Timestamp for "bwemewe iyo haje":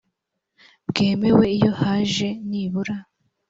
0.89-2.27